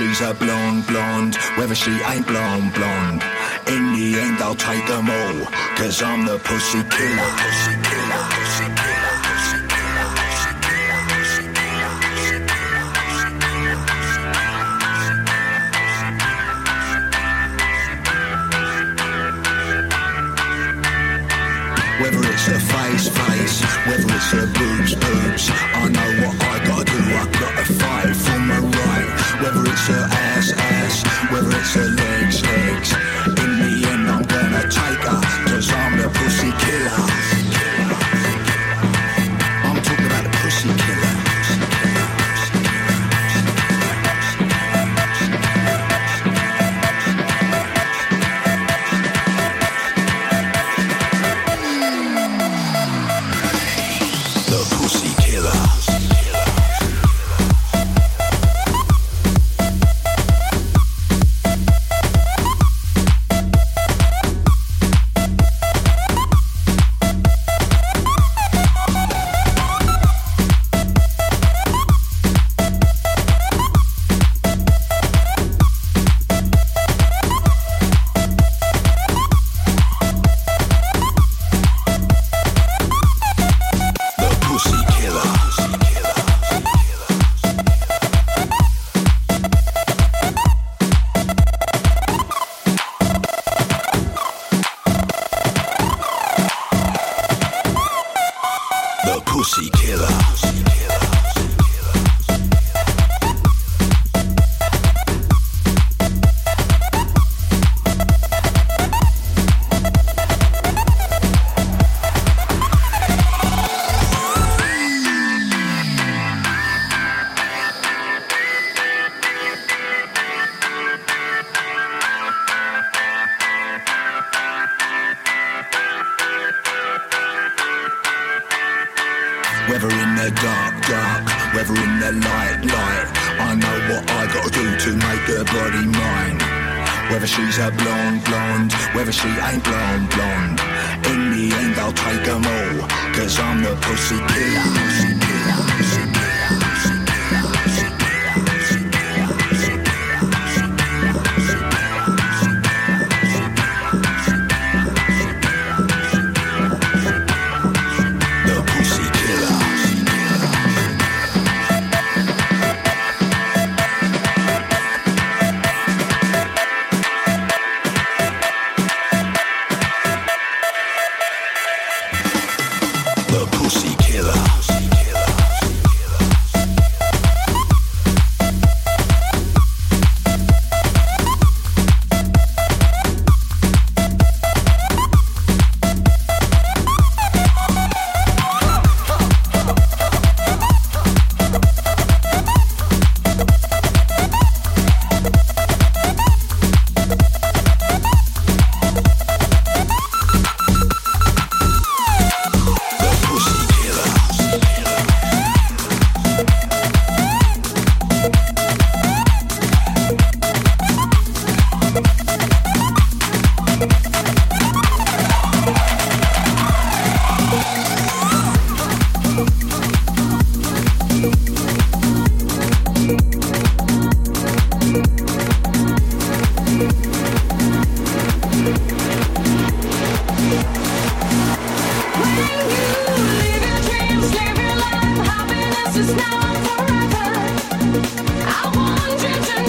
she's 0.00 0.20
a 0.22 0.32
blonde, 0.32 0.86
blonde, 0.86 1.36
whether 1.56 1.74
she 1.74 1.90
ain't 1.90 2.26
blonde, 2.26 2.72
blonde. 2.72 3.22
In 3.66 3.92
the 3.92 4.18
end, 4.18 4.40
I'll 4.40 4.54
take 4.54 4.86
them 4.86 5.10
all, 5.10 5.44
cause 5.76 6.02
I'm 6.02 6.24
the 6.24 6.38
pussy 6.38 6.82
killer. 6.88 7.30
Pussy 7.36 7.74
killer. 7.82 7.89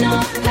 enough. 0.02 0.41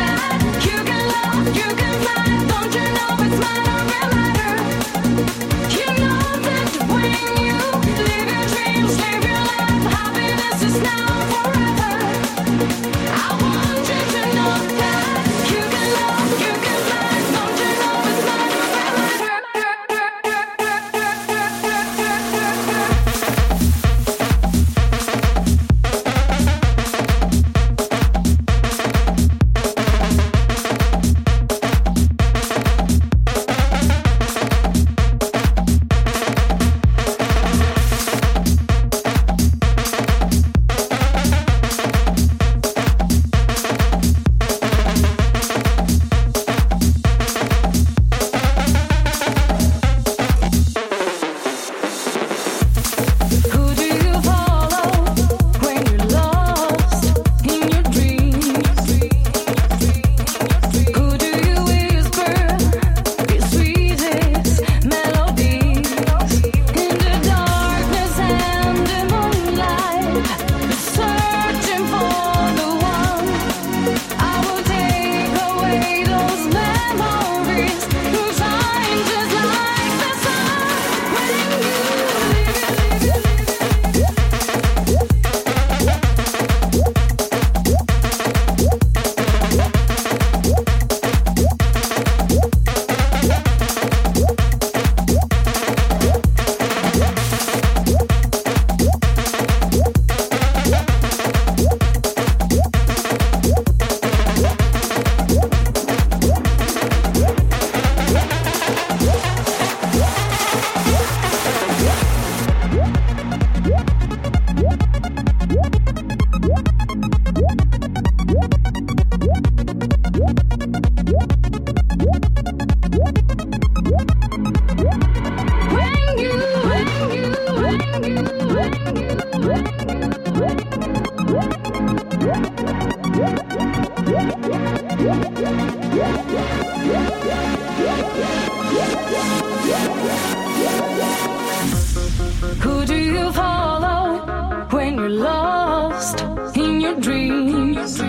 lost 146.02 146.58
in 146.58 146.82
your 146.82 147.00
dreams? 147.00 148.00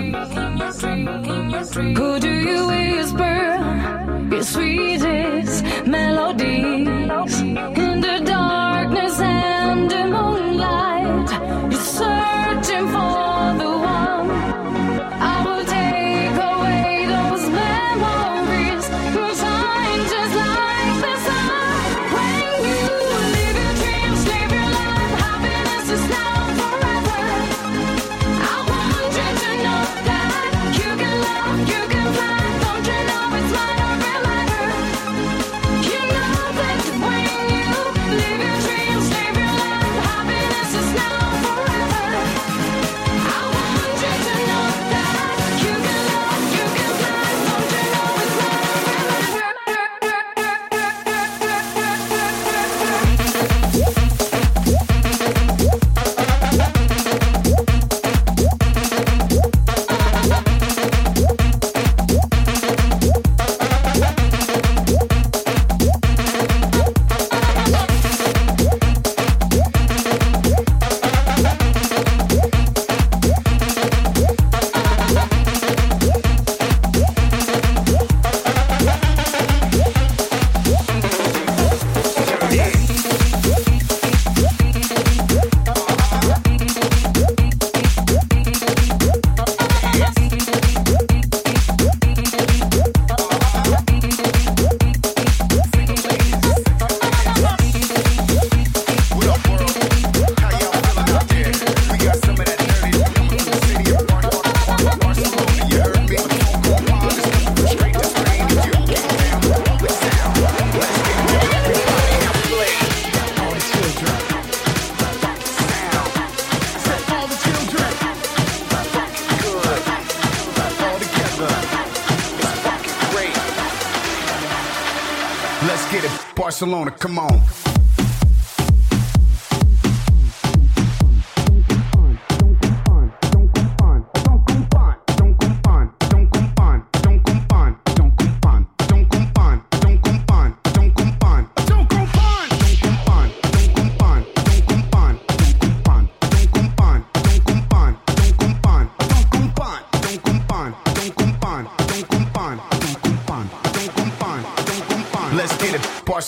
Who 1.99 2.21
do 2.21 2.31
you 2.31 2.67
whisper 2.67 4.29
your 4.31 4.43
sweetest 4.43 5.65
melodies? 5.87 7.82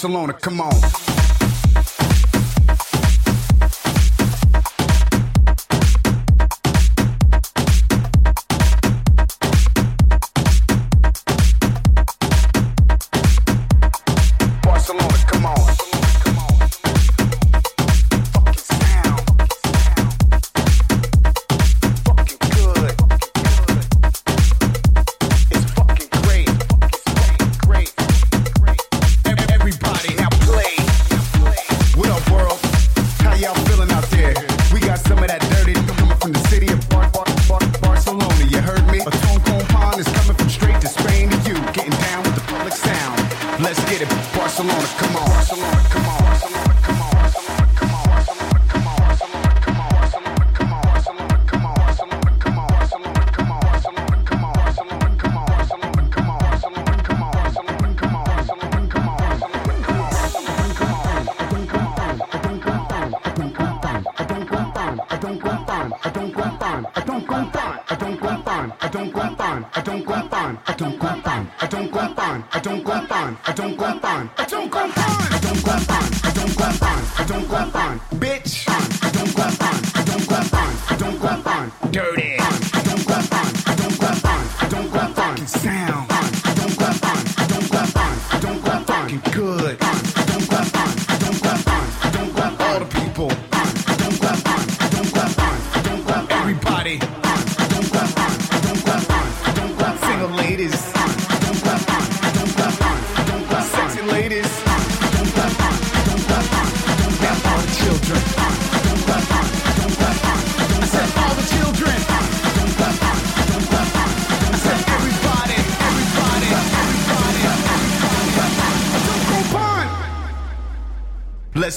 Barcelona, 0.05 0.35
come 0.35 0.61
on. 0.61 1.44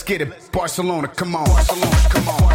Get 0.03 0.21
it. 0.21 0.51
Barcelona, 0.51 1.07
come 1.07 1.33
on. 1.33 1.45
Barcelona, 1.45 2.09
come 2.09 2.27
on. 2.27 2.46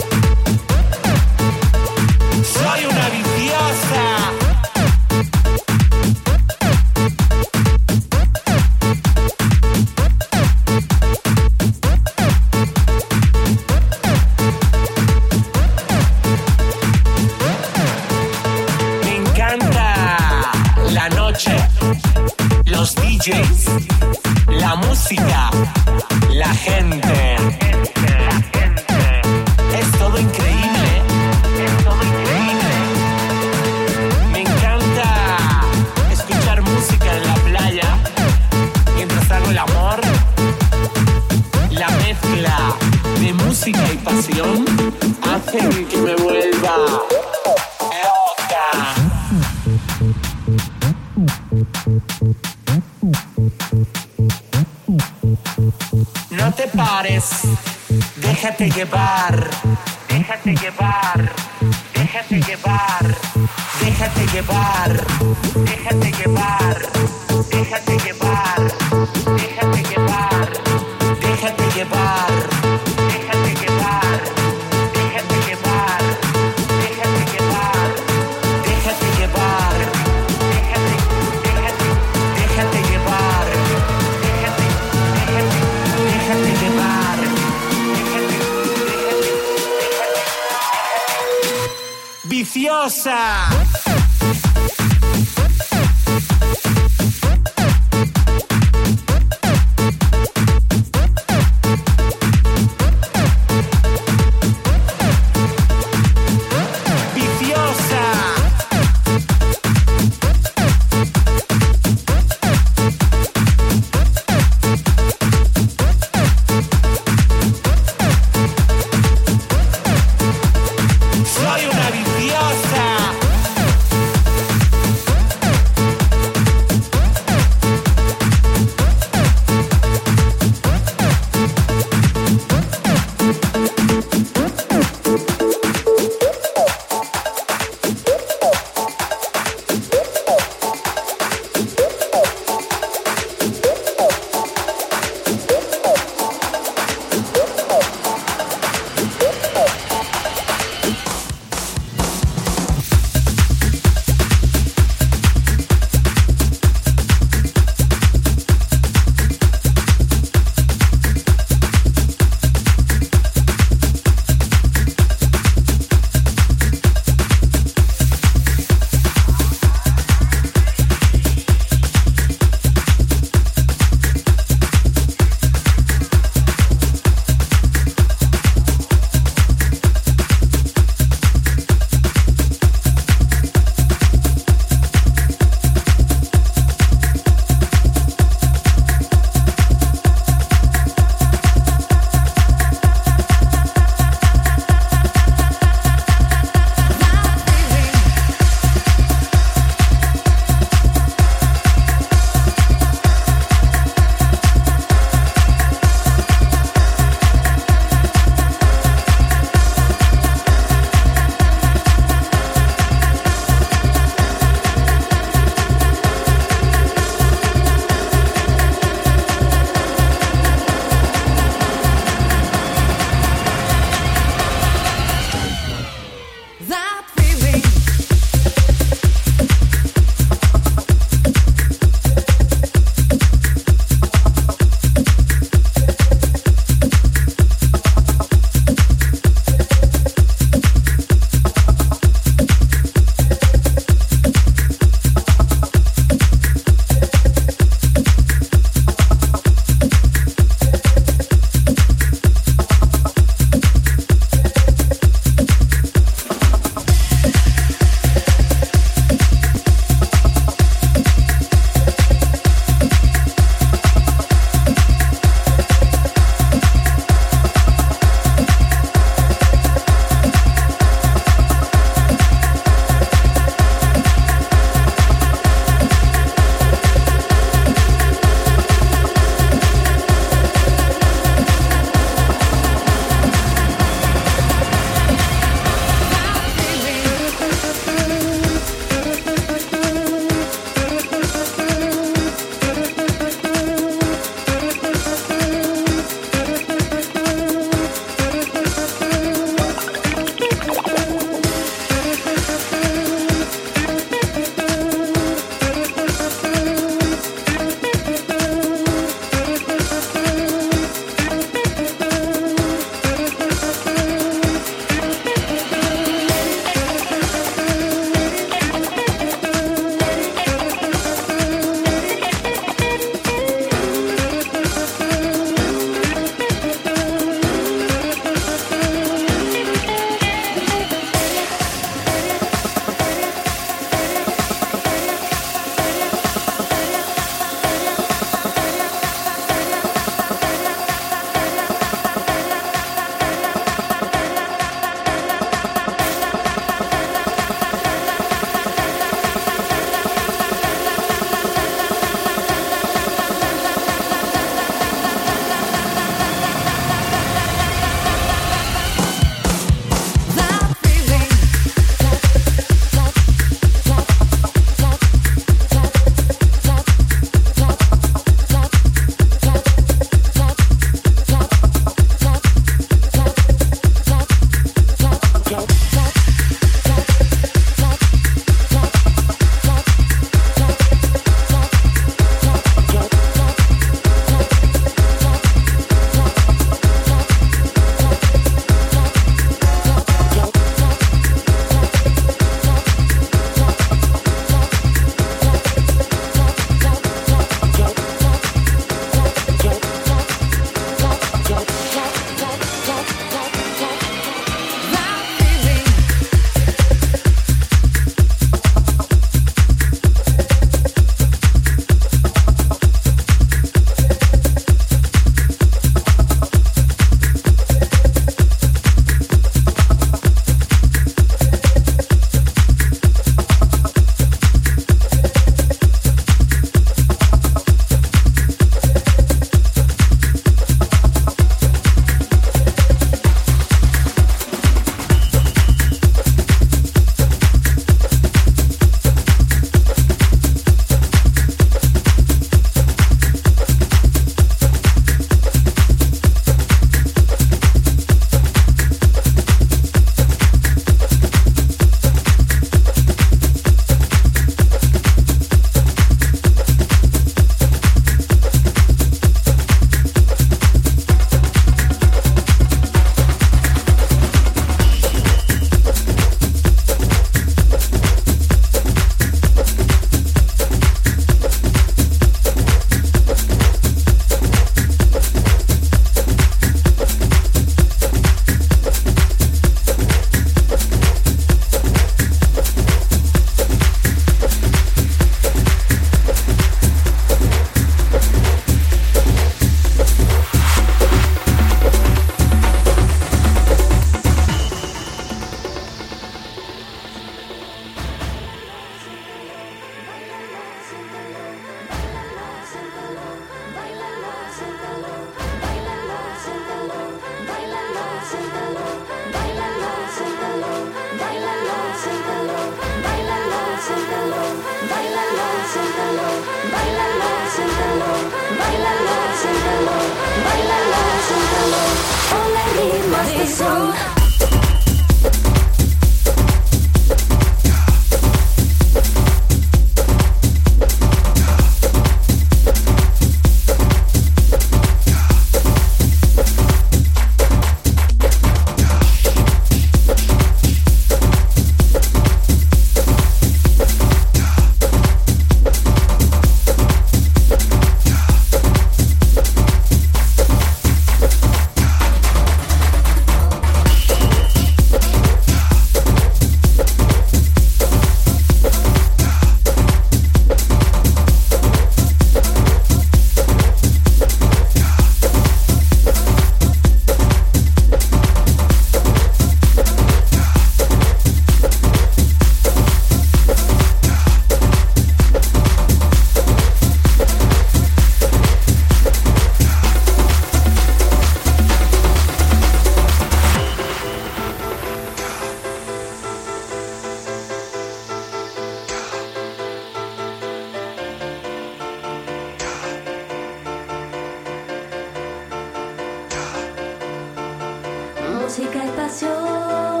música 598.50 598.84
y 598.84 598.88
pasión 598.96 600.00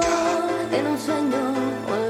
en 0.72 0.86
un 0.88 0.98
sueño. 0.98 2.09